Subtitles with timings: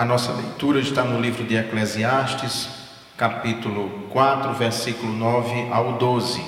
[0.00, 2.70] A nossa leitura está no livro de Eclesiastes,
[3.18, 6.42] capítulo 4, versículo 9 ao 12.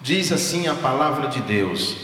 [0.00, 1.96] Diz assim a palavra de Deus: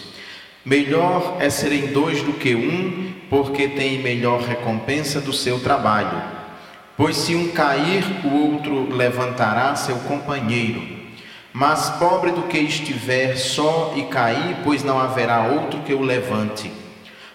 [0.64, 6.22] Melhor é serem dois do que um, porque tem melhor recompensa do seu trabalho.
[6.96, 10.80] Pois se um cair, o outro levantará seu companheiro.
[11.52, 16.83] Mas pobre do que estiver só e cair, pois não haverá outro que o levante.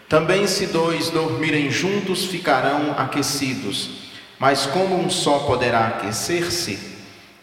[0.10, 4.10] Também, se dois dormirem juntos, ficarão aquecidos.
[4.40, 6.80] Mas como um só poderá aquecer-se?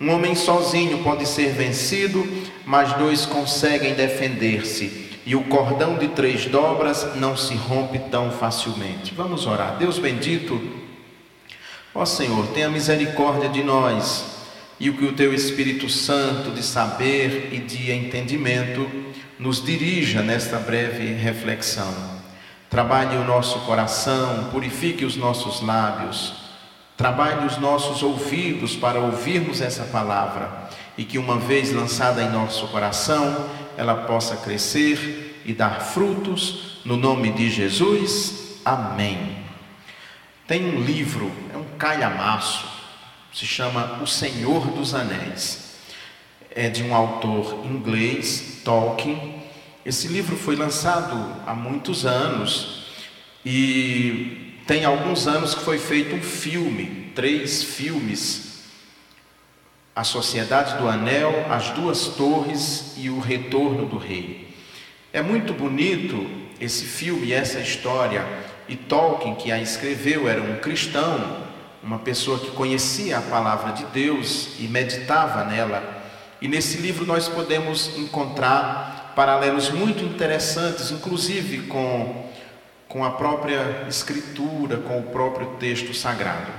[0.01, 2.27] Um homem sozinho pode ser vencido,
[2.66, 5.07] mas dois conseguem defender-se.
[5.24, 9.15] E o cordão de três dobras não se rompe tão facilmente.
[9.15, 9.77] Vamos orar.
[9.79, 10.60] Deus bendito,
[11.95, 14.24] ó Senhor, tenha misericórdia de nós
[14.79, 18.91] e o que o teu Espírito Santo de saber e de entendimento
[19.38, 22.16] nos dirija nesta breve reflexão.
[22.77, 26.35] Trabalhe o nosso coração, purifique os nossos lábios,
[26.95, 32.68] trabalhe os nossos ouvidos para ouvirmos essa palavra e que, uma vez lançada em nosso
[32.68, 38.59] coração, ela possa crescer e dar frutos, no nome de Jesus.
[38.63, 39.38] Amém.
[40.46, 42.68] Tem um livro, é um calhamaço,
[43.33, 45.79] se chama O Senhor dos Anéis.
[46.55, 49.46] É de um autor inglês, Tolkien,
[49.87, 52.87] esse livro foi lançado há muitos anos
[53.45, 58.65] e tem alguns anos que foi feito um filme, três filmes:
[59.95, 64.53] A Sociedade do Anel, As Duas Torres e O Retorno do Rei.
[65.12, 66.26] É muito bonito
[66.60, 68.26] esse filme, essa história.
[68.69, 71.47] E Tolkien, que a escreveu, era um cristão,
[71.81, 76.03] uma pessoa que conhecia a palavra de Deus e meditava nela.
[76.43, 82.26] E nesse livro nós podemos encontrar paralelos muito interessantes, inclusive com,
[82.86, 86.53] com a própria Escritura, com o próprio texto sagrado.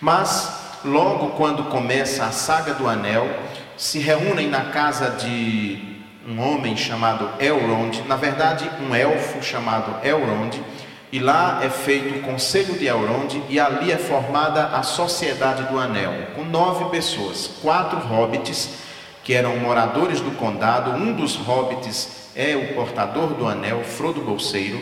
[0.00, 3.28] Mas, logo quando começa a saga do Anel,
[3.76, 5.98] se reúnem na casa de
[6.28, 10.62] um homem chamado Elrond, na verdade, um elfo chamado Elrond,
[11.10, 15.80] e lá é feito o conselho de Elrond, e ali é formada a Sociedade do
[15.80, 18.83] Anel, com nove pessoas, quatro hobbits
[19.24, 20.90] que eram moradores do condado.
[20.90, 24.80] Um dos hobbits é o portador do anel, Frodo Bolseiro.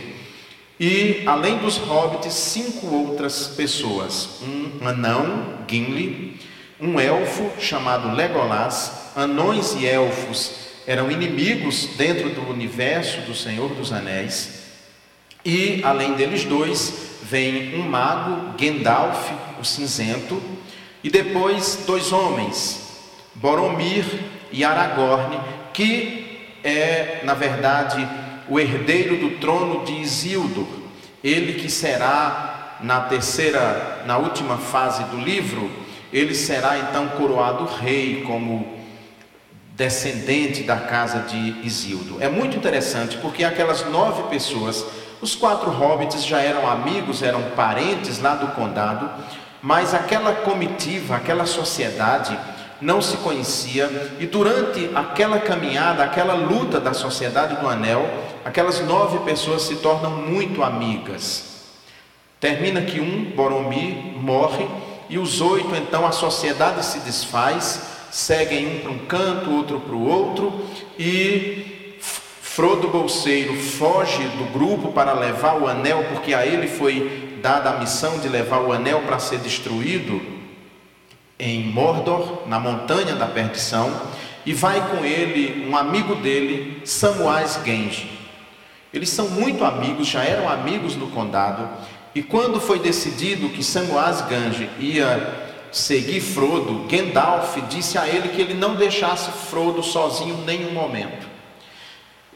[0.78, 6.40] E, além dos hobbits, cinco outras pessoas: um anão, Gimli,
[6.80, 9.00] um elfo chamado Legolas.
[9.14, 10.52] Anões e elfos
[10.86, 14.62] eram inimigos dentro do universo do Senhor dos Anéis.
[15.44, 19.30] E, além deles dois, vem um mago, Gandalf,
[19.60, 20.42] o cinzento,
[21.04, 22.80] e depois dois homens,
[23.34, 24.04] Boromir
[24.52, 25.40] e Aragorn,
[25.72, 28.06] que é, na verdade,
[28.48, 30.66] o herdeiro do trono de Isildur,
[31.22, 35.70] ele que será na terceira, na última fase do livro,
[36.12, 38.80] ele será então coroado rei como
[39.74, 42.20] descendente da casa de Isildur.
[42.20, 44.84] É muito interessante porque aquelas nove pessoas,
[45.20, 49.08] os quatro hobbits já eram amigos, eram parentes lá do condado,
[49.62, 52.38] mas aquela comitiva, aquela sociedade,
[52.82, 58.04] não se conhecia, e durante aquela caminhada, aquela luta da sociedade do anel,
[58.44, 61.62] aquelas nove pessoas se tornam muito amigas.
[62.40, 64.66] Termina que um, Boromir, morre,
[65.08, 69.94] e os oito, então a sociedade se desfaz, seguem um para um canto, outro para
[69.94, 70.66] o outro,
[70.98, 77.70] e Frodo Bolseiro foge do grupo para levar o anel, porque a ele foi dada
[77.70, 80.41] a missão de levar o anel para ser destruído
[81.42, 83.92] em Mordor, na montanha da perdição,
[84.46, 88.08] e vai com ele um amigo dele, Samwise Genji.
[88.94, 91.68] Eles são muito amigos, já eram amigos no condado,
[92.14, 95.42] e quando foi decidido que Samwise Genji ia
[95.72, 101.26] seguir Frodo, Gandalf disse a ele que ele não deixasse Frodo sozinho nenhum momento.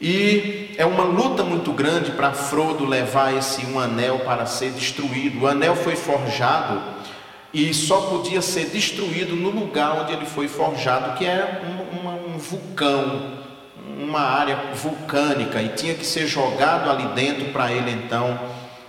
[0.01, 5.43] E é uma luta muito grande para Frodo levar esse um anel para ser destruído.
[5.43, 6.96] O anel foi forjado
[7.53, 12.37] e só podia ser destruído no lugar onde ele foi forjado, que é um, um
[12.37, 13.37] vulcão,
[13.99, 18.39] uma área vulcânica, e tinha que ser jogado ali dentro para ele então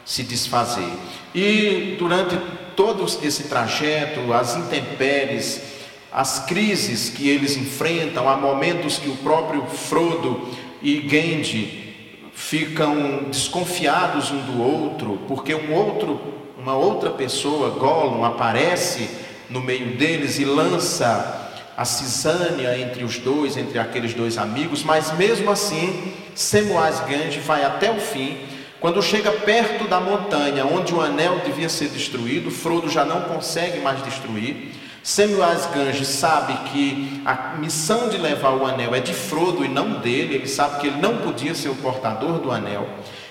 [0.05, 0.91] se desfazer.
[1.35, 2.37] E durante
[2.75, 5.63] todo esse trajeto, as intempéries,
[6.11, 10.49] as crises que eles enfrentam, há momentos que o próprio Frodo
[10.83, 11.87] e Gandhi
[12.33, 16.21] ficam desconfiados um do outro, porque um outro
[16.69, 19.09] uma outra pessoa, Gollum, aparece
[19.49, 25.11] no meio deles e lança a cisânia entre os dois, entre aqueles dois amigos, mas
[25.17, 28.37] mesmo assim, Samwise Gandhi vai até o fim,
[28.81, 33.81] Quando chega perto da montanha onde o anel devia ser destruído, Frodo já não consegue
[33.81, 34.73] mais destruir.
[35.03, 39.95] Samuel Gange sabe que a missão de levar o anel é de Frodo e não
[39.95, 42.87] dele, ele sabe que ele não podia ser o portador do anel.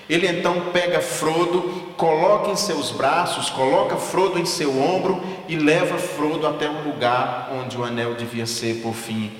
[0.08, 5.98] Ele então pega Frodo, coloca em seus braços, coloca Frodo em seu ombro e leva
[5.98, 9.30] Frodo até o lugar onde o anel devia ser por fim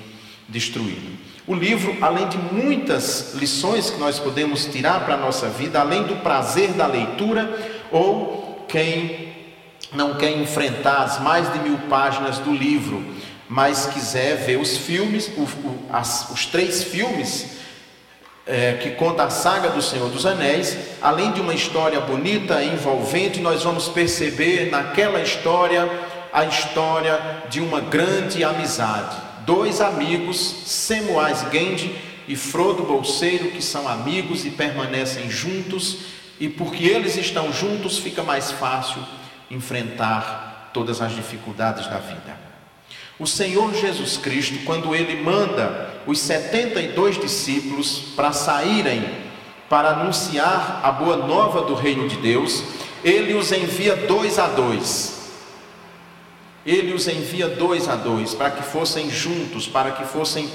[0.47, 1.17] destruído.
[1.47, 6.03] O livro, além de muitas lições que nós podemos tirar para a nossa vida, além
[6.03, 7.51] do prazer da leitura,
[7.91, 9.33] ou quem
[9.91, 13.03] não quer enfrentar as mais de mil páginas do livro,
[13.47, 17.58] mas quiser ver os filmes, o, o, as, os três filmes
[18.49, 23.39] é, que conta a saga do Senhor dos Anéis, além de uma história bonita envolvente,
[23.39, 25.87] nós vamos perceber naquela história
[26.33, 29.15] a história de uma grande amizade.
[29.45, 31.95] Dois amigos, Semuais Gende
[32.27, 35.99] e Frodo Bolseiro, que são amigos e permanecem juntos,
[36.39, 39.03] e porque eles estão juntos, fica mais fácil
[39.51, 42.48] enfrentar todas as dificuldades da vida.
[43.19, 49.03] O Senhor Jesus Cristo, quando ele manda os 72 discípulos para saírem
[49.69, 52.63] para anunciar a boa nova do reino de Deus,
[53.03, 55.19] ele os envia dois a dois.
[56.65, 60.49] Ele os envia dois a dois para que fossem juntos, para que fossem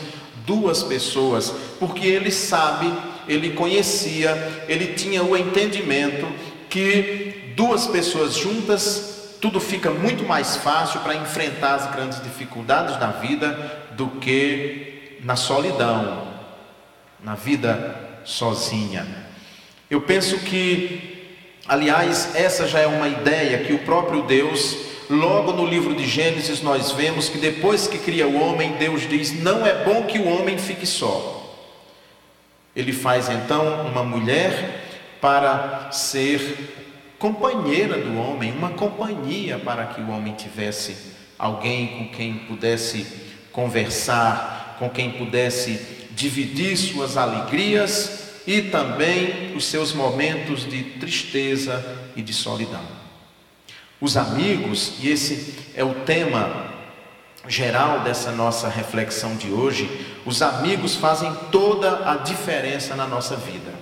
[0.46, 2.90] duas pessoas, porque ele sabe,
[3.28, 6.26] ele conhecia, ele tinha o entendimento
[6.70, 9.13] que duas pessoas juntas
[9.44, 15.36] tudo fica muito mais fácil para enfrentar as grandes dificuldades da vida do que na
[15.36, 16.28] solidão,
[17.22, 17.94] na vida
[18.24, 19.06] sozinha.
[19.90, 21.36] Eu penso que,
[21.68, 24.78] aliás, essa já é uma ideia que o próprio Deus,
[25.10, 29.42] logo no livro de Gênesis, nós vemos que depois que cria o homem, Deus diz:
[29.42, 31.54] Não é bom que o homem fique só.
[32.74, 34.86] Ele faz então uma mulher
[35.20, 36.83] para ser
[37.24, 40.94] companheira do homem, uma companhia para que o homem tivesse
[41.38, 43.06] alguém com quem pudesse
[43.50, 45.80] conversar, com quem pudesse
[46.10, 51.82] dividir suas alegrias e também os seus momentos de tristeza
[52.14, 52.84] e de solidão.
[53.98, 56.74] Os amigos, e esse é o tema
[57.48, 59.88] geral dessa nossa reflexão de hoje,
[60.26, 63.72] os amigos fazem toda a diferença na nossa vida.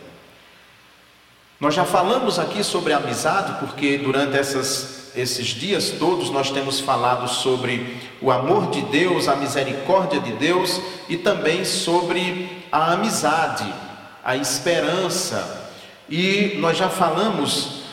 [1.62, 7.28] Nós já falamos aqui sobre amizade, porque durante essas, esses dias todos nós temos falado
[7.28, 13.72] sobre o amor de Deus, a misericórdia de Deus e também sobre a amizade,
[14.24, 15.70] a esperança.
[16.10, 17.84] E nós já falamos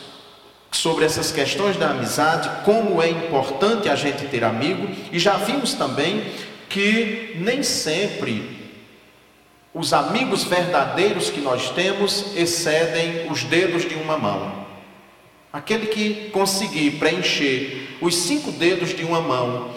[0.72, 5.74] sobre essas questões da amizade, como é importante a gente ter amigo, e já vimos
[5.74, 6.24] também
[6.68, 8.59] que nem sempre
[9.72, 14.66] os amigos verdadeiros que nós temos excedem os dedos de uma mão.
[15.52, 19.70] Aquele que conseguir preencher os cinco dedos de uma mão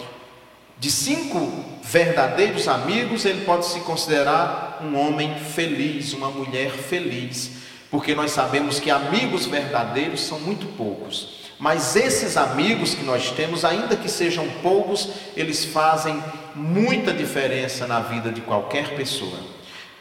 [0.78, 7.52] de cinco verdadeiros amigos, ele pode se considerar um homem feliz, uma mulher feliz,
[7.90, 11.44] porque nós sabemos que amigos verdadeiros são muito poucos.
[11.58, 16.20] Mas esses amigos que nós temos, ainda que sejam poucos, eles fazem
[16.54, 19.54] muita diferença na vida de qualquer pessoa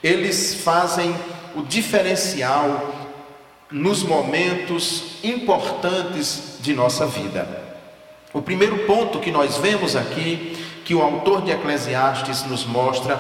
[0.04, 1.16] eles fazem
[1.56, 2.94] o diferencial
[3.72, 7.48] nos momentos importantes de nossa vida.
[8.34, 13.20] O primeiro ponto que nós vemos aqui, que o autor de Eclesiastes nos mostra,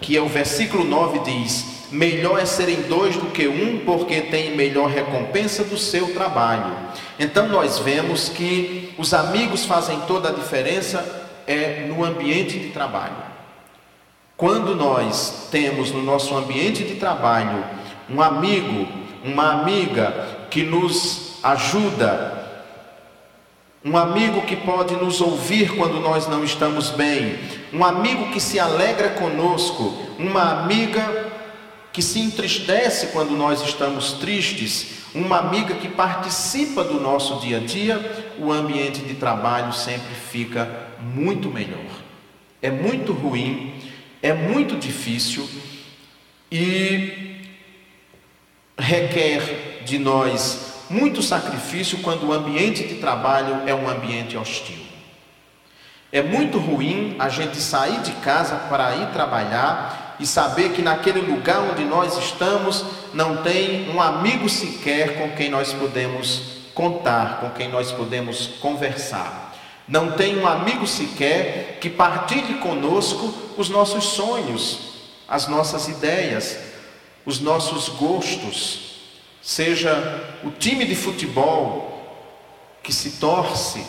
[0.00, 4.56] que é o versículo 9 diz: Melhor é serem dois do que um, porque tem
[4.56, 6.72] melhor recompensa do seu trabalho.
[7.18, 13.29] Então nós vemos que os amigos fazem toda a diferença é no ambiente de trabalho.
[14.40, 17.62] Quando nós temos no nosso ambiente de trabalho
[18.08, 18.88] um amigo,
[19.22, 22.64] uma amiga que nos ajuda,
[23.84, 27.38] um amigo que pode nos ouvir quando nós não estamos bem,
[27.70, 31.26] um amigo que se alegra conosco, uma amiga
[31.92, 37.60] que se entristece quando nós estamos tristes, uma amiga que participa do nosso dia a
[37.60, 40.66] dia, o ambiente de trabalho sempre fica
[40.98, 41.90] muito melhor.
[42.62, 43.79] É muito ruim
[44.22, 45.48] é muito difícil
[46.50, 47.40] e
[48.78, 54.90] requer de nós muito sacrifício quando o ambiente de trabalho é um ambiente hostil.
[56.12, 61.20] É muito ruim a gente sair de casa para ir trabalhar e saber que naquele
[61.20, 62.84] lugar onde nós estamos
[63.14, 69.49] não tem um amigo sequer com quem nós podemos contar, com quem nós podemos conversar.
[69.90, 74.78] Não tem um amigo sequer que partilhe conosco os nossos sonhos,
[75.28, 76.56] as nossas ideias,
[77.26, 78.88] os nossos gostos.
[79.42, 79.92] seja
[80.44, 82.06] o time de futebol
[82.82, 83.84] que se torce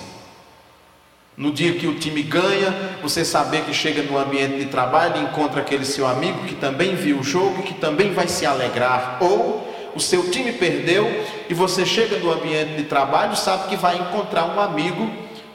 [1.38, 5.24] no dia que o time ganha, você saber que chega no ambiente de trabalho e
[5.24, 9.67] encontra aquele seu amigo que também viu o jogo, que também vai se alegrar, ou
[9.96, 14.46] o seu time perdeu e você chega no ambiente de trabalho, sabe que vai encontrar
[14.46, 15.10] um amigo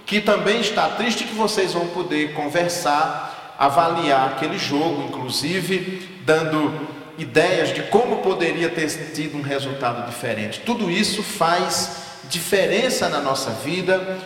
[0.07, 7.75] que também está triste que vocês vão poder conversar, avaliar aquele jogo, inclusive dando ideias
[7.75, 10.61] de como poderia ter tido um resultado diferente.
[10.61, 14.19] Tudo isso faz diferença na nossa vida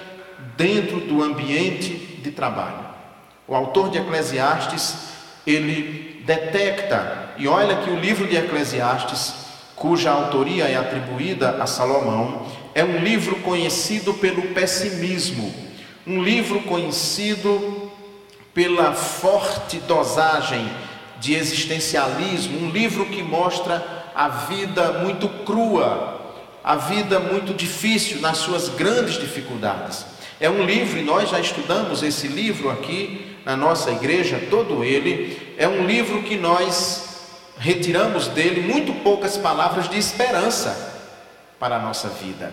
[0.56, 2.90] dentro do ambiente de trabalho.
[3.48, 4.96] O autor de Eclesiastes,
[5.46, 9.34] ele detecta, e olha que o livro de Eclesiastes,
[9.74, 15.69] cuja autoria é atribuída a Salomão, é um livro conhecido pelo pessimismo,
[16.10, 17.88] um livro conhecido
[18.52, 20.68] pela forte dosagem
[21.20, 26.20] de existencialismo, um livro que mostra a vida muito crua,
[26.64, 30.04] a vida muito difícil nas suas grandes dificuldades.
[30.40, 35.54] É um livro, e nós já estudamos esse livro aqui na nossa igreja, todo ele.
[35.56, 37.20] É um livro que nós
[37.56, 41.04] retiramos dele muito poucas palavras de esperança
[41.60, 42.52] para a nossa vida,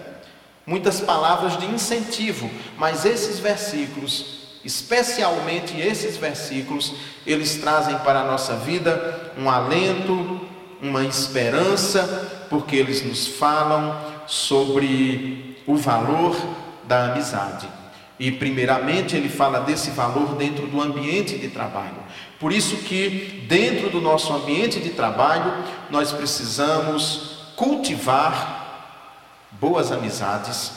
[0.67, 6.93] muitas palavras de incentivo, mas esses versículos, especialmente esses versículos,
[7.25, 10.41] eles trazem para a nossa vida um alento,
[10.81, 13.97] uma esperança, porque eles nos falam
[14.27, 16.35] sobre o valor
[16.83, 17.67] da amizade.
[18.19, 21.97] E primeiramente ele fala desse valor dentro do ambiente de trabalho.
[22.39, 25.53] Por isso que dentro do nosso ambiente de trabalho
[25.89, 28.56] nós precisamos cultivar
[29.59, 30.71] boas amizades.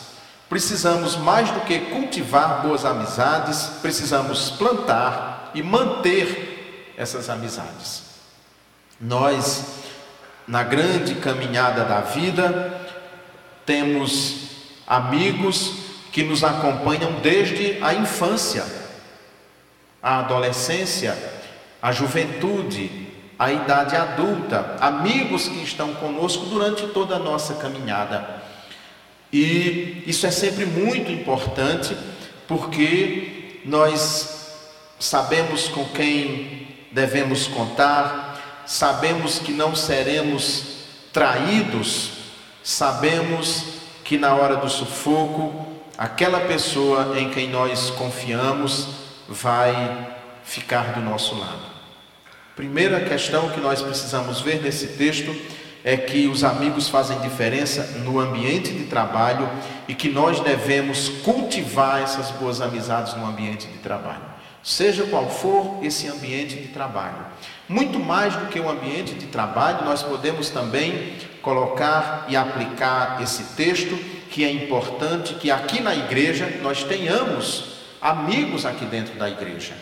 [0.48, 8.02] Precisamos mais do que cultivar boas amizades, precisamos plantar e manter essas amizades.
[9.00, 9.64] Nós
[10.46, 12.80] na grande caminhada da vida
[13.64, 14.50] temos
[14.86, 15.74] amigos
[16.10, 18.64] que nos acompanham desde a infância,
[20.02, 21.16] a adolescência,
[21.80, 23.08] a juventude,
[23.38, 28.39] a idade adulta, amigos que estão conosco durante toda a nossa caminhada.
[29.32, 31.96] E isso é sempre muito importante,
[32.48, 34.40] porque nós
[34.98, 40.64] sabemos com quem devemos contar, sabemos que não seremos
[41.12, 42.12] traídos,
[42.62, 43.64] sabemos
[44.04, 48.88] que na hora do sufoco aquela pessoa em quem nós confiamos
[49.28, 50.08] vai
[50.42, 51.70] ficar do nosso lado.
[52.56, 55.34] Primeira questão que nós precisamos ver nesse texto
[55.84, 59.48] é que os amigos fazem diferença no ambiente de trabalho
[59.88, 64.22] e que nós devemos cultivar essas boas amizades no ambiente de trabalho,
[64.62, 67.26] seja qual for esse ambiente de trabalho.
[67.68, 73.54] Muito mais do que o ambiente de trabalho, nós podemos também colocar e aplicar esse
[73.54, 73.96] texto
[74.30, 79.74] que é importante que aqui na igreja nós tenhamos amigos aqui dentro da igreja.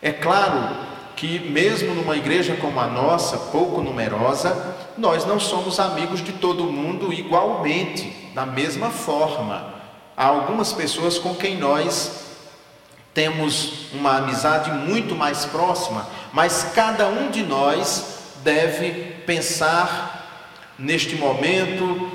[0.00, 0.76] É claro
[1.16, 6.64] que, mesmo numa igreja como a nossa, pouco numerosa, nós não somos amigos de todo
[6.64, 9.74] mundo igualmente, da mesma forma.
[10.16, 12.24] Há algumas pessoas com quem nós
[13.12, 18.90] temos uma amizade muito mais próxima, mas cada um de nós deve
[19.24, 22.10] pensar neste momento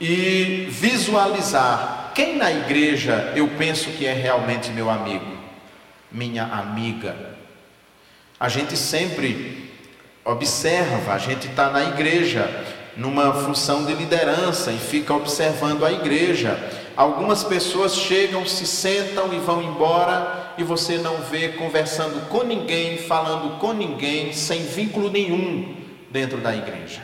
[0.00, 5.38] e visualizar quem na igreja eu penso que é realmente meu amigo,
[6.10, 7.16] minha amiga.
[8.38, 9.71] A gente sempre
[10.24, 12.48] observa, a gente está na igreja,
[12.96, 16.58] numa função de liderança e fica observando a igreja.
[16.96, 22.98] Algumas pessoas chegam, se sentam e vão embora e você não vê conversando com ninguém,
[22.98, 25.74] falando com ninguém, sem vínculo nenhum
[26.10, 27.00] dentro da igreja.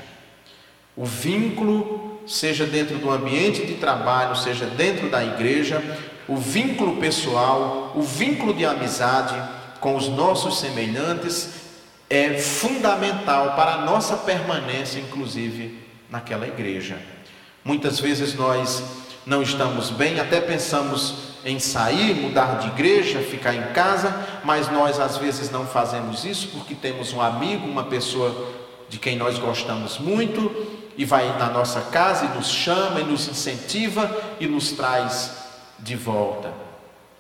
[0.95, 5.83] O vínculo seja dentro do ambiente de trabalho, seja dentro da igreja,
[6.29, 9.35] o vínculo pessoal, o vínculo de amizade
[9.81, 11.58] com os nossos semelhantes
[12.11, 15.79] é fundamental para a nossa permanência, inclusive,
[16.11, 16.99] naquela igreja.
[17.65, 18.83] Muitas vezes nós
[19.27, 24.99] não estamos bem, até pensamos em sair, mudar de igreja, ficar em casa, mas nós
[24.99, 28.49] às vezes não fazemos isso porque temos um amigo, uma pessoa
[28.89, 33.29] de quem nós gostamos muito e vai na nossa casa e nos chama e nos
[33.29, 34.11] incentiva
[34.41, 35.33] e nos traz
[35.79, 36.53] de volta.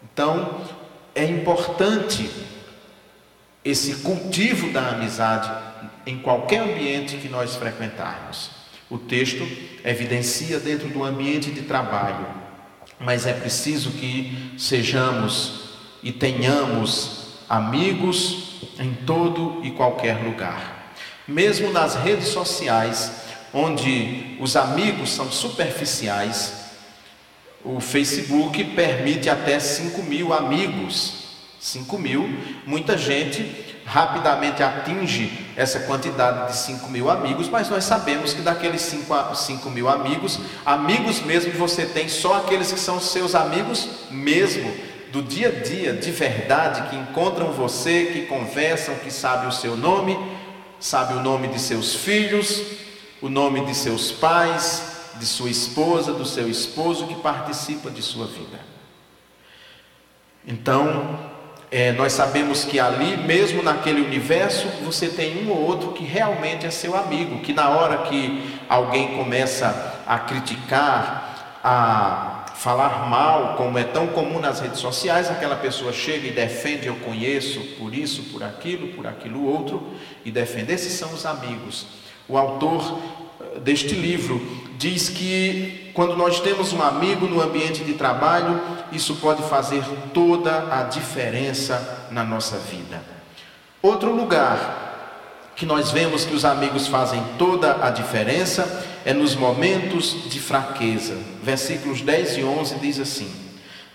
[0.02, 0.62] Então,
[1.14, 2.28] é importante
[3.64, 5.50] esse cultivo da amizade
[6.06, 8.50] em qualquer ambiente que nós frequentarmos.
[8.90, 9.46] O texto
[9.84, 12.26] evidencia dentro do ambiente de trabalho,
[12.98, 15.68] mas é preciso que sejamos
[16.02, 20.94] e tenhamos amigos em todo e qualquer lugar.
[21.26, 23.12] Mesmo nas redes sociais,
[23.52, 26.54] onde os amigos são superficiais,
[27.64, 31.27] o Facebook permite até 5 mil amigos.
[31.60, 32.28] 5 mil,
[32.66, 38.82] muita gente rapidamente atinge essa quantidade de 5 mil amigos, mas nós sabemos que daqueles
[38.82, 44.70] 5, 5 mil amigos, amigos mesmo você tem só aqueles que são seus amigos mesmo,
[45.10, 49.74] do dia a dia, de verdade, que encontram você, que conversam, que sabem o seu
[49.74, 50.18] nome,
[50.78, 52.62] sabe o nome de seus filhos,
[53.22, 58.26] o nome de seus pais, de sua esposa, do seu esposo, que participa de sua
[58.26, 58.60] vida.
[60.46, 61.27] Então,
[61.70, 66.64] é, nós sabemos que ali, mesmo naquele universo, você tem um ou outro que realmente
[66.64, 73.78] é seu amigo, que na hora que alguém começa a criticar, a falar mal, como
[73.78, 78.24] é tão comum nas redes sociais, aquela pessoa chega e defende, eu conheço por isso,
[78.32, 79.94] por aquilo, por aquilo outro,
[80.24, 80.72] e defende.
[80.72, 81.86] Esses são os amigos.
[82.26, 82.98] O autor
[83.40, 84.40] eh, deste livro
[84.76, 88.60] diz que quando nós temos um amigo no ambiente de trabalho,
[88.92, 89.82] isso pode fazer
[90.14, 93.02] toda a diferença na nossa vida.
[93.82, 100.30] Outro lugar que nós vemos que os amigos fazem toda a diferença é nos momentos
[100.30, 101.18] de fraqueza.
[101.42, 103.28] Versículos 10 e 11 diz assim: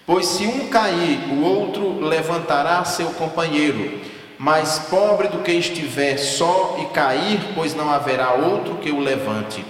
[0.06, 4.02] Pois se um cair, o outro levantará seu companheiro.
[4.38, 9.64] Mais pobre do que estiver só e cair, pois não haverá outro que o levante.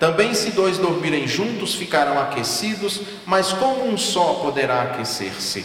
[0.00, 5.62] Também, se dois dormirem juntos, ficarão aquecidos, mas como um só poderá aquecer-se?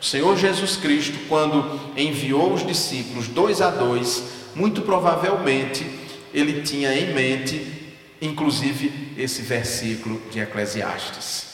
[0.00, 4.24] O Senhor Jesus Cristo, quando enviou os discípulos dois a dois,
[4.54, 5.86] muito provavelmente
[6.32, 11.48] ele tinha em mente, inclusive, esse versículo de Eclesiastes.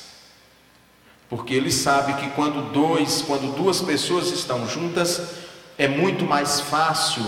[1.28, 5.20] Porque ele sabe que quando dois, quando duas pessoas estão juntas,
[5.76, 7.24] é muito mais fácil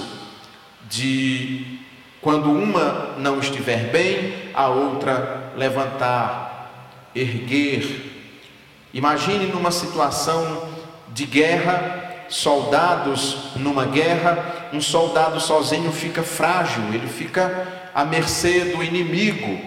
[0.89, 1.81] de
[2.29, 8.13] quando uma não estiver bem, a outra levantar, erguer.
[8.93, 10.69] Imagine numa situação
[11.09, 18.85] de guerra, soldados numa guerra, um soldado sozinho fica frágil, ele fica à mercê do
[18.85, 19.59] inimigo.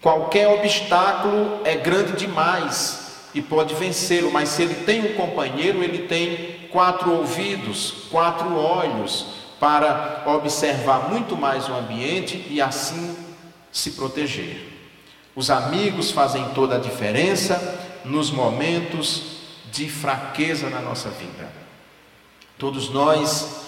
[0.00, 6.08] Qualquer obstáculo é grande demais e pode vencê-lo, mas se ele tem um companheiro, ele
[6.08, 13.16] tem quatro ouvidos, quatro olhos, para observar muito mais o ambiente e assim
[13.72, 14.68] se proteger.
[15.34, 19.38] Os amigos fazem toda a diferença nos momentos
[19.70, 21.48] de fraqueza na nossa vida.
[22.56, 23.66] Todos nós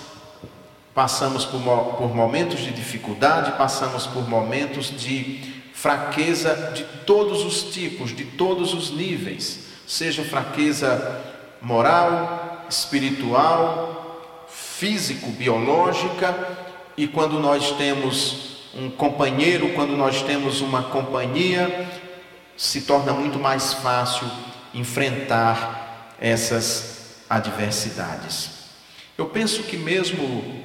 [0.95, 8.15] passamos por, por momentos de dificuldade, passamos por momentos de fraqueza de todos os tipos,
[8.15, 11.21] de todos os níveis, seja fraqueza
[11.63, 14.00] moral, espiritual,
[14.81, 16.35] físico, biológica,
[16.97, 21.87] e quando nós temos um companheiro, quando nós temos uma companhia,
[22.57, 24.27] se torna muito mais fácil
[24.73, 28.53] enfrentar essas adversidades.
[29.19, 30.65] Eu penso que mesmo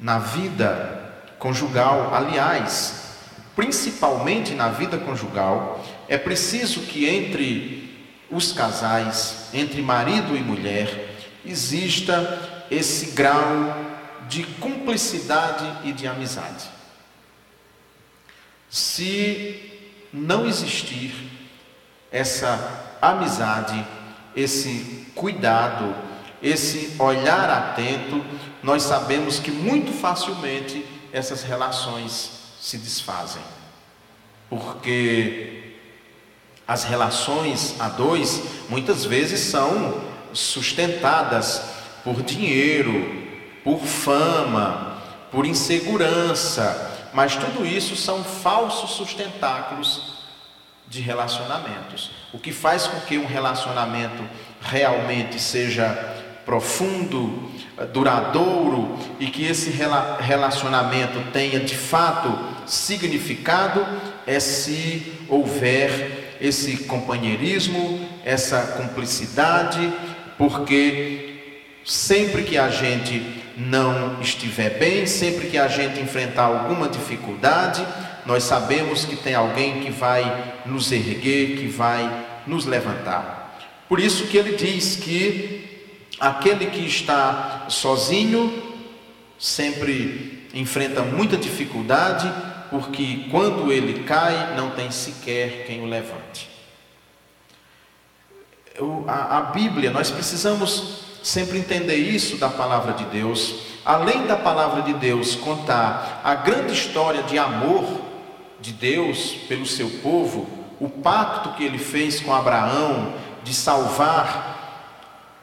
[0.00, 3.14] na vida conjugal, aliás,
[3.54, 11.14] principalmente na vida conjugal, é preciso que entre os casais, entre marido e mulher,
[11.46, 13.76] exista esse grau
[14.28, 16.70] de cumplicidade e de amizade.
[18.70, 19.70] Se
[20.10, 21.12] não existir
[22.10, 23.86] essa amizade,
[24.34, 25.94] esse cuidado,
[26.42, 28.24] esse olhar atento,
[28.62, 33.42] nós sabemos que muito facilmente essas relações se desfazem.
[34.48, 35.74] Porque
[36.66, 43.22] as relações a dois muitas vezes são sustentadas por dinheiro,
[43.64, 50.12] por fama, por insegurança, mas tudo isso são falsos sustentáculos
[50.88, 52.10] de relacionamentos.
[52.32, 54.22] O que faz com que um relacionamento
[54.60, 55.88] realmente seja
[56.44, 57.50] profundo,
[57.92, 59.70] duradouro e que esse
[60.20, 63.86] relacionamento tenha de fato significado
[64.26, 69.92] é se houver esse companheirismo, essa cumplicidade,
[70.36, 71.21] porque
[71.84, 77.84] Sempre que a gente não estiver bem, sempre que a gente enfrentar alguma dificuldade,
[78.24, 83.58] nós sabemos que tem alguém que vai nos erguer, que vai nos levantar.
[83.88, 88.70] Por isso que ele diz que aquele que está sozinho
[89.38, 92.32] sempre enfrenta muita dificuldade,
[92.70, 96.48] porque quando ele cai, não tem sequer quem o levante.
[99.08, 103.72] a, Bíblia, nós precisamos sempre entender isso da palavra de Deus.
[103.84, 107.84] além da palavra de Deus contar a grande história de amor
[108.60, 114.52] de Deus pelo seu povo, o pacto que ele fez com Abraão de salvar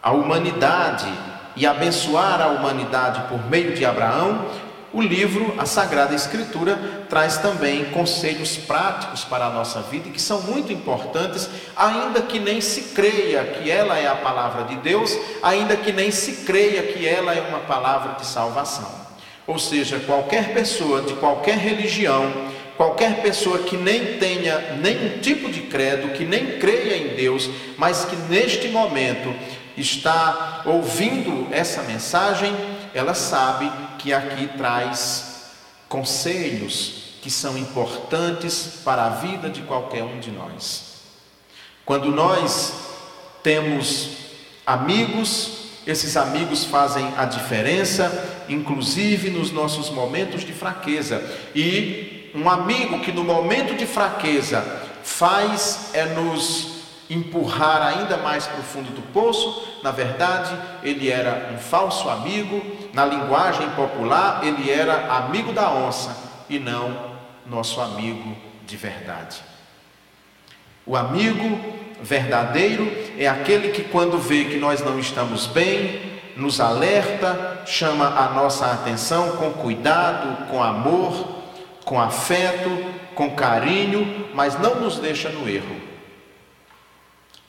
[0.01, 1.11] a humanidade
[1.55, 4.45] e abençoar a humanidade por meio de Abraão,
[4.93, 10.41] o livro, a Sagrada Escritura, traz também conselhos práticos para a nossa vida que são
[10.43, 15.75] muito importantes, ainda que nem se creia que ela é a palavra de Deus, ainda
[15.75, 18.89] que nem se creia que ela é uma palavra de salvação.
[19.47, 22.31] Ou seja, qualquer pessoa de qualquer religião,
[22.77, 28.05] qualquer pessoa que nem tenha nenhum tipo de credo, que nem creia em Deus, mas
[28.05, 29.33] que neste momento
[29.75, 32.55] está ouvindo essa mensagem,
[32.93, 35.28] ela sabe que aqui traz
[35.89, 40.89] conselhos que são importantes para a vida de qualquer um de nós.
[41.83, 42.73] Quando nós
[43.43, 44.11] temos
[44.65, 45.51] amigos,
[45.85, 51.21] esses amigos fazem a diferença, inclusive nos nossos momentos de fraqueza.
[51.55, 54.63] E um amigo que no momento de fraqueza
[55.03, 56.78] faz é nos
[57.09, 62.61] empurrar ainda mais para o fundo do poço, na verdade, ele era um falso amigo,
[62.93, 66.15] na linguagem popular, ele era amigo da onça
[66.49, 67.09] e não
[67.45, 69.41] nosso amigo de verdade.
[70.85, 71.59] O amigo
[72.01, 78.29] verdadeiro é aquele que, quando vê que nós não estamos bem, nos alerta, chama a
[78.29, 81.39] nossa atenção com cuidado, com amor,
[81.83, 82.69] com afeto,
[83.13, 85.88] com carinho, mas não nos deixa no erro.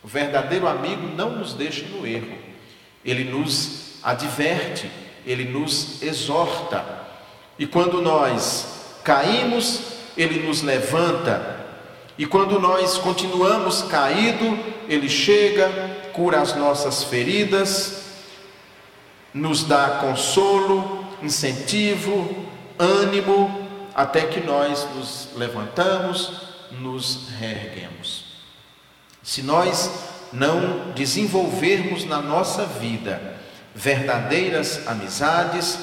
[0.02, 2.36] O verdadeiro amigo não nos deixa no erro,
[3.04, 4.90] ele nos adverte,
[5.26, 6.84] ele nos exorta.
[7.58, 9.82] E quando nós caímos,
[10.16, 11.66] ele nos levanta.
[12.16, 14.58] E quando nós continuamos caído,
[14.88, 15.68] ele chega,
[16.12, 18.04] cura as nossas feridas,
[19.32, 22.46] nos dá consolo, incentivo,
[22.78, 28.29] ânimo, até que nós nos levantamos, nos reerguemos.
[29.22, 29.90] Se nós
[30.32, 33.36] não desenvolvermos na nossa vida
[33.74, 35.78] verdadeiras amizades,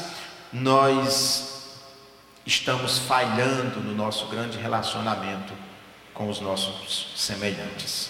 [0.52, 1.47] nós
[2.45, 5.54] estamos falhando no nosso grande relacionamento
[6.13, 8.10] com os nossos semelhantes.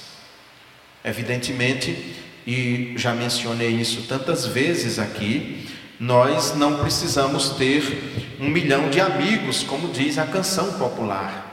[1.03, 5.67] Evidentemente, e já mencionei isso tantas vezes aqui,
[5.99, 11.46] nós não precisamos ter um milhão de amigos, como diz a canção popular.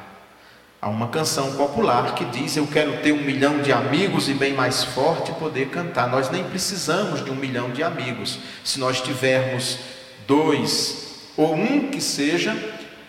[0.84, 4.52] Há uma canção popular que diz: Eu quero ter um milhão de amigos e bem
[4.52, 6.10] mais forte poder cantar.
[6.10, 8.38] Nós nem precisamos de um milhão de amigos.
[8.62, 9.78] Se nós tivermos
[10.26, 12.54] dois ou um que seja,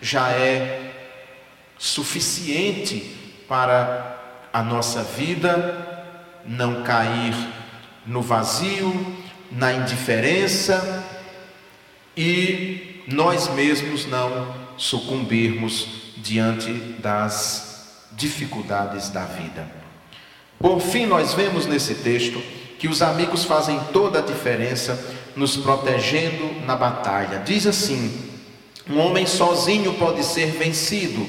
[0.00, 0.90] já é
[1.76, 3.14] suficiente
[3.46, 6.08] para a nossa vida
[6.46, 7.34] não cair
[8.06, 9.18] no vazio,
[9.52, 11.04] na indiferença
[12.16, 19.66] e nós mesmos não sucumbirmos diante das dificuldades da vida.
[20.58, 22.42] Por fim, nós vemos nesse texto
[22.78, 24.98] que os amigos fazem toda a diferença
[25.36, 27.42] nos protegendo na batalha.
[27.44, 28.30] Diz assim:
[28.88, 31.28] um homem sozinho pode ser vencido,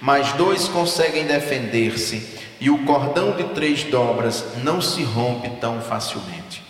[0.00, 6.62] mas dois conseguem defender-se, e o cordão de três dobras não se rompe tão facilmente.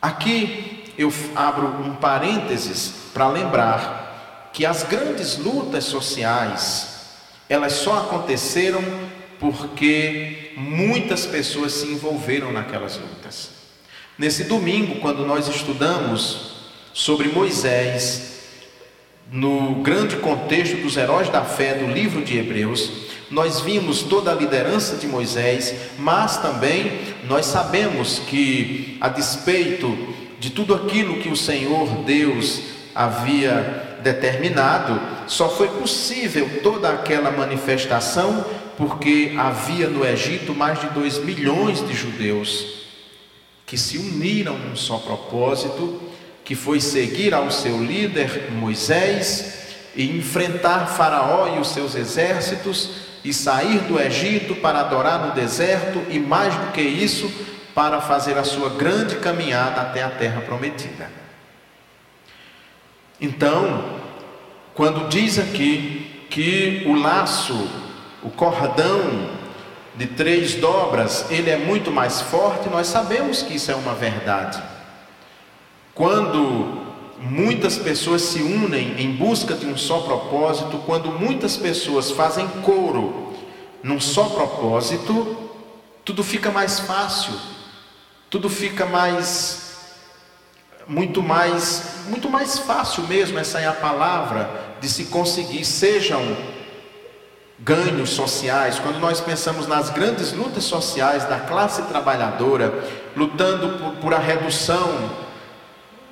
[0.00, 6.93] Aqui eu abro um parênteses para lembrar que as grandes lutas sociais
[7.48, 8.82] elas só aconteceram
[9.38, 13.50] porque muitas pessoas se envolveram naquelas lutas.
[14.18, 16.54] Nesse domingo, quando nós estudamos
[16.92, 18.34] sobre Moisés,
[19.30, 22.90] no grande contexto dos heróis da fé do livro de Hebreus,
[23.30, 26.92] nós vimos toda a liderança de Moisés, mas também
[27.24, 32.62] nós sabemos que, a despeito de tudo aquilo que o Senhor Deus
[32.94, 38.44] havia determinado, só foi possível toda aquela manifestação
[38.76, 42.84] porque havia no Egito mais de dois milhões de judeus
[43.66, 46.00] que se uniram num só propósito,
[46.44, 49.64] que foi seguir ao seu líder Moisés
[49.96, 52.90] e enfrentar Faraó e os seus exércitos
[53.24, 57.32] e sair do Egito para adorar no deserto e mais do que isso,
[57.74, 61.10] para fazer a sua grande caminhada até a terra prometida.
[63.20, 63.93] Então,
[64.74, 67.68] quando diz aqui que o laço,
[68.22, 69.30] o cordão
[69.94, 74.60] de três dobras, ele é muito mais forte, nós sabemos que isso é uma verdade.
[75.94, 76.82] Quando
[77.20, 83.32] muitas pessoas se unem em busca de um só propósito, quando muitas pessoas fazem coro
[83.82, 85.50] num só propósito,
[86.04, 87.34] tudo fica mais fácil,
[88.28, 89.63] tudo fica mais
[90.86, 94.48] muito mais, muito mais fácil mesmo, essa é a palavra,
[94.80, 96.36] de se conseguir, sejam
[97.58, 102.72] ganhos sociais, quando nós pensamos nas grandes lutas sociais da classe trabalhadora,
[103.16, 105.10] lutando por, por a redução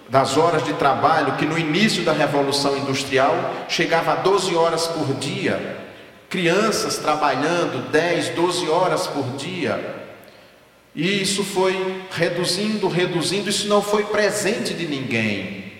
[0.09, 3.35] das horas de trabalho, que no início da Revolução Industrial
[3.69, 5.79] chegava a 12 horas por dia,
[6.29, 10.02] crianças trabalhando 10, 12 horas por dia,
[10.95, 15.73] e isso foi reduzindo, reduzindo, isso não foi presente de ninguém.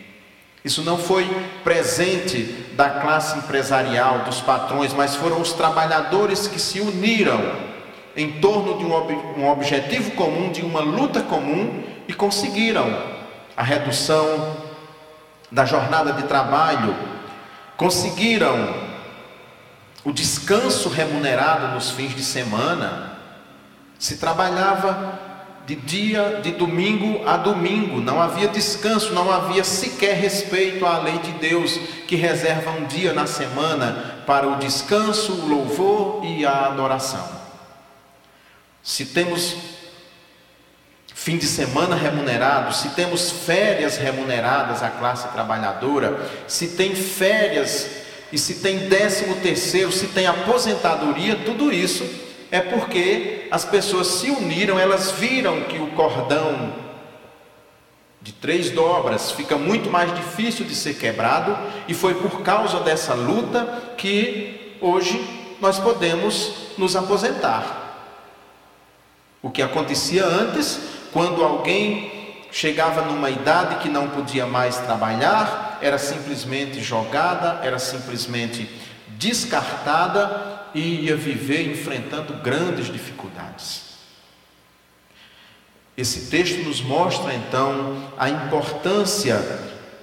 [0.65, 1.29] Isso não foi
[1.63, 2.43] presente
[2.75, 7.73] da classe empresarial, dos patrões, mas foram os trabalhadores que se uniram
[8.17, 12.97] em torno de um, ob um objetivo comum, de uma luta comum e conseguiram
[13.57, 14.57] a redução
[15.51, 16.97] da jornada de trabalho,
[17.77, 18.75] conseguiram
[20.05, 23.12] o descanso remunerado nos fins de semana
[24.03, 25.17] se trabalhava
[25.65, 31.19] de dia, de domingo a domingo, não havia descanso, não havia sequer respeito à lei
[31.19, 36.67] de Deus, que reserva um dia na semana para o descanso, o louvor e a
[36.67, 37.25] adoração.
[38.83, 39.55] Se temos
[41.15, 47.89] fim de semana remunerado, se temos férias remuneradas à classe trabalhadora, se tem férias
[48.33, 54.31] e se tem décimo terceiro, se tem aposentadoria, tudo isso é porque as pessoas se
[54.31, 56.75] uniram, elas viram que o cordão
[58.21, 61.57] de três dobras fica muito mais difícil de ser quebrado,
[61.89, 65.19] e foi por causa dessa luta que hoje
[65.63, 68.11] nós podemos nos aposentar.
[69.41, 70.79] O que acontecia antes,
[71.11, 78.69] quando alguém chegava numa idade que não podia mais trabalhar, era simplesmente jogada, era simplesmente
[79.09, 83.93] descartada e ia viver enfrentando grandes dificuldades.
[85.97, 89.37] Esse texto nos mostra então a importância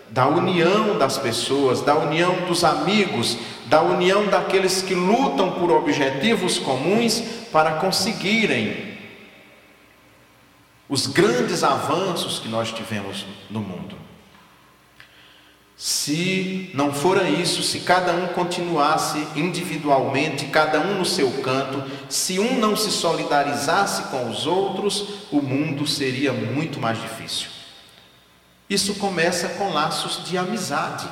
[0.10, 6.58] da união das pessoas, da união dos amigos, da união daqueles que lutam por objetivos
[6.58, 8.98] comuns para conseguirem
[10.88, 14.09] os grandes avanços que nós tivemos no mundo.
[15.82, 22.38] Se não fora isso, se cada um continuasse individualmente, cada um no seu canto, se
[22.38, 27.48] um não se solidarizasse com os outros, o mundo seria muito mais difícil.
[28.70, 31.08] Isso começa com laços de amizade.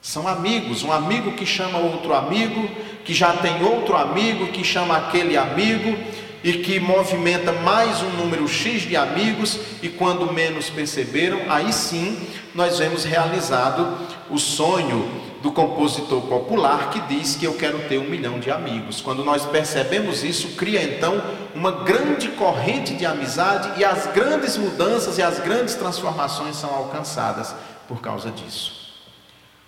[0.00, 2.66] São amigos, um amigo que chama outro amigo,
[3.04, 5.98] que já tem outro amigo, que chama aquele amigo,
[6.42, 12.18] e que movimenta mais um número X de amigos, e quando menos perceberam, aí sim
[12.54, 13.98] nós vemos realizado
[14.30, 15.08] o sonho
[15.42, 19.00] do compositor popular que diz que eu quero ter um milhão de amigos.
[19.00, 21.22] Quando nós percebemos isso, cria então
[21.54, 27.54] uma grande corrente de amizade e as grandes mudanças e as grandes transformações são alcançadas
[27.88, 28.80] por causa disso.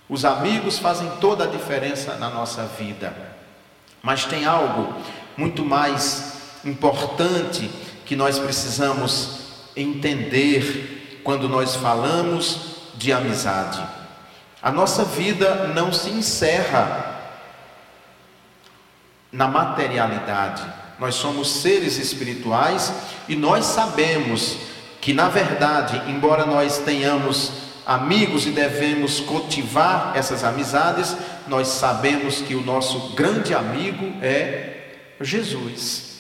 [0.09, 3.15] Os amigos fazem toda a diferença na nossa vida,
[4.03, 4.95] mas tem algo
[5.37, 6.32] muito mais
[6.65, 7.71] importante
[8.05, 9.41] que nós precisamos
[9.77, 13.83] entender quando nós falamos de amizade.
[14.63, 17.21] A nossa vida não se encerra
[19.31, 20.63] na materialidade.
[20.99, 22.93] Nós somos seres espirituais
[23.29, 24.59] e nós sabemos
[25.01, 27.53] que, na verdade, embora nós tenhamos
[27.85, 31.17] amigos e devemos cultivar essas amizades,
[31.49, 36.12] nós sabemos que o nosso grande amigo é Jesus.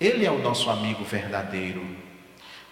[0.00, 1.84] Ele é o nosso amigo verdadeiro.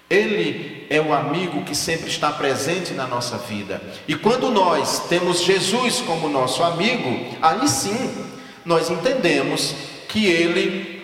[0.09, 3.83] Ele é o amigo que sempre está presente na nossa vida.
[4.07, 8.25] E quando nós temos Jesus como nosso amigo, aí sim
[8.65, 9.75] nós entendemos
[10.09, 10.99] que Ele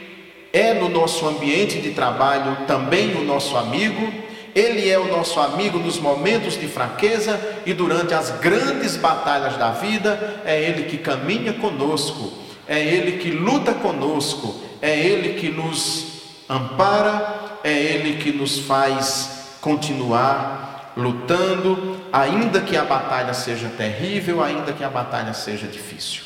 [0.54, 4.10] é no nosso ambiente de trabalho também o nosso amigo,
[4.54, 9.72] Ele é o nosso amigo nos momentos de fraqueza e durante as grandes batalhas da
[9.72, 12.32] vida, é Ele que caminha conosco,
[12.66, 16.13] é Ele que luta conosco, é Ele que nos
[16.48, 24.72] ampara, é Ele que nos faz continuar lutando, ainda que a batalha seja terrível, ainda
[24.72, 26.22] que a batalha seja difícil.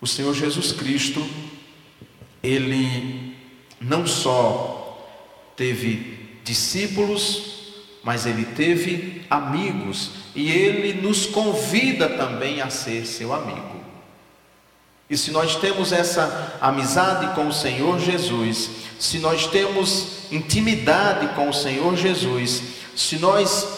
[0.00, 1.24] O Senhor Jesus Cristo,
[2.42, 3.36] Ele
[3.80, 5.08] não só
[5.56, 7.52] teve discípulos,
[8.02, 13.71] mas ele teve amigos e ele nos convida também a ser seu amigo.
[15.12, 21.50] E se nós temos essa amizade com o Senhor Jesus, se nós temos intimidade com
[21.50, 22.62] o Senhor Jesus,
[22.96, 23.68] se nós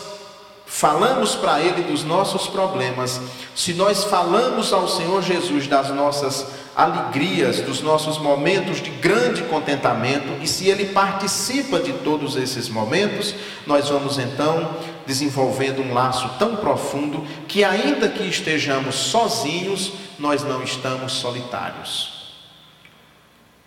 [0.65, 3.21] falamos para Ele dos nossos problemas,
[3.53, 10.41] se nós falamos ao Senhor Jesus das nossas alegrias, dos nossos momentos de grande contentamento,
[10.41, 13.35] e se Ele participa de todos esses momentos,
[13.67, 14.71] nós vamos então
[15.07, 22.35] desenvolvendo um laço tão profundo que, ainda que estejamos sozinhos, nós não estamos solitários,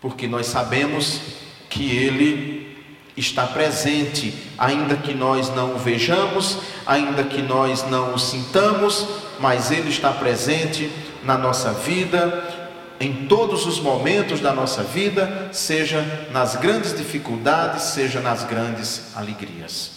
[0.01, 1.21] porque nós sabemos
[1.69, 2.77] que Ele
[3.15, 9.07] está presente, ainda que nós não o vejamos, ainda que nós não o sintamos,
[9.39, 10.91] mas Ele está presente
[11.23, 12.67] na nossa vida,
[12.99, 19.96] em todos os momentos da nossa vida, seja nas grandes dificuldades, seja nas grandes alegrias.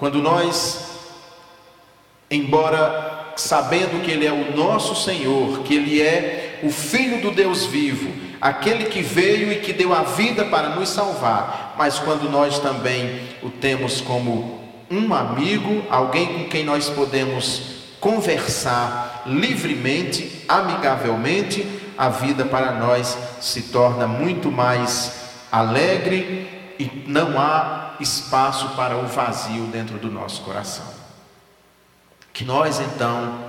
[0.00, 0.80] Quando nós,
[2.30, 7.66] embora sabendo que Ele é o nosso Senhor, que Ele é o Filho do Deus
[7.66, 8.10] vivo,
[8.40, 13.20] aquele que veio e que deu a vida para nos salvar, mas quando nós também
[13.42, 17.60] o temos como um amigo, alguém com quem nós podemos
[18.00, 21.66] conversar livremente, amigavelmente,
[21.98, 25.12] a vida para nós se torna muito mais
[25.52, 30.86] alegre e não há espaço para o vazio dentro do nosso coração.
[32.32, 33.44] Que nós então,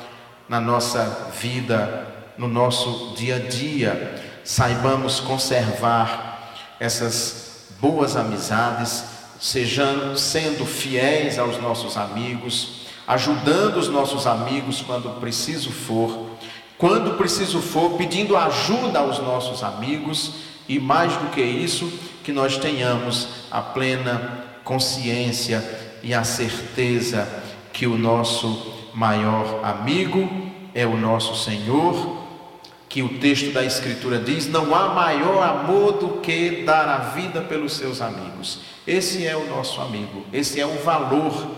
[0.49, 9.05] na nossa vida, no nosso dia a dia, saibamos conservar essas boas amizades,
[9.39, 16.31] sejam sendo fiéis aos nossos amigos, ajudando os nossos amigos quando preciso for
[16.81, 20.31] quando preciso for, pedindo ajuda aos nossos amigos
[20.67, 25.63] e mais do que isso, que nós tenhamos a plena consciência
[26.03, 27.27] e a certeza
[27.73, 30.29] que o nosso maior amigo
[30.73, 32.21] é o nosso Senhor,
[32.87, 37.41] que o texto da Escritura diz: não há maior amor do que dar a vida
[37.41, 38.61] pelos seus amigos.
[38.85, 41.51] Esse é o nosso amigo, esse é o valor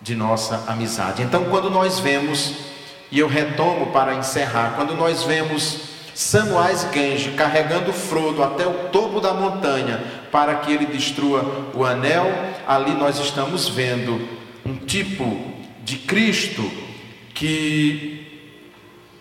[0.00, 1.22] de nossa amizade.
[1.22, 2.68] Então, quando nós vemos
[3.10, 4.74] e eu retomo para encerrar.
[4.76, 5.80] Quando nós vemos
[6.18, 10.02] Samwise Gange carregando Frodo até o topo da montanha
[10.32, 12.26] para que ele destrua o anel,
[12.66, 14.28] ali nós estamos vendo
[14.66, 15.54] um tipo
[15.84, 16.68] de Cristo
[17.32, 18.50] que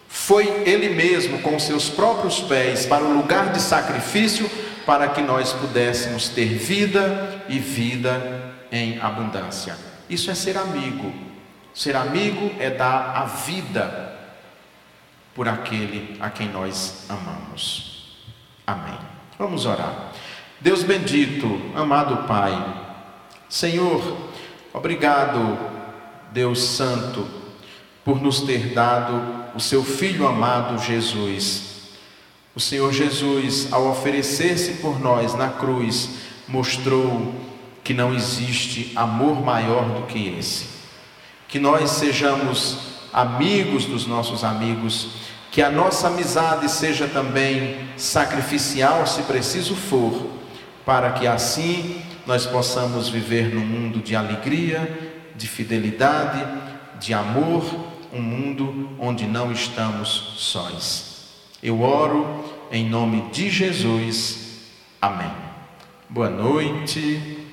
[0.08, 4.50] foi ele mesmo com seus próprios pés para o lugar de sacrifício
[4.84, 9.78] para que nós pudéssemos ter vida e vida em abundância.
[10.10, 11.14] Isso é ser amigo.
[11.76, 14.07] Ser amigo é dar a vida
[15.38, 18.18] por aquele a quem nós amamos.
[18.66, 18.98] Amém.
[19.40, 20.12] Vamos orar.
[20.60, 22.52] Deus bendito, amado Pai,
[23.48, 24.02] Senhor,
[24.74, 25.58] obrigado,
[26.34, 27.26] Deus Santo,
[28.04, 31.92] por nos ter dado o seu Filho amado Jesus.
[32.54, 37.34] O Senhor Jesus, ao oferecer-se por nós na cruz, mostrou
[37.84, 40.78] que não existe amor maior do que esse
[41.48, 45.10] que nós sejamos amigos dos nossos amigos,
[45.52, 50.30] que a nossa amizade seja também sacrificial, se preciso for,
[50.86, 56.46] para que assim nós possamos viver num mundo de alegria, de fidelidade,
[57.00, 57.64] de amor,
[58.14, 61.28] um mundo onde não estamos sós.
[61.62, 64.62] Eu oro em nome de Jesus.
[65.02, 65.32] Amém.
[66.10, 67.47] Boa noite.